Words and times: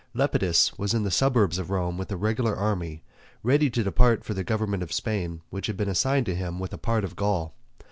Lepidus 0.15 0.75
was 0.79 0.95
in 0.95 1.03
the 1.03 1.11
suburbs 1.11 1.59
of 1.59 1.69
Rome 1.69 1.95
with 1.95 2.11
a 2.11 2.17
regular 2.17 2.55
army, 2.55 3.03
ready 3.43 3.69
to 3.69 3.83
depart 3.83 4.23
for 4.23 4.33
the 4.33 4.43
government 4.43 4.81
of 4.81 4.91
Spain, 4.91 5.41
which 5.51 5.67
had 5.67 5.77
been 5.77 5.87
assigned 5.89 6.25
to 6.25 6.33
him 6.33 6.57
with 6.57 6.73
a 6.73 6.77
part 6.79 7.03
of 7.03 7.15
Gaul. 7.15 7.53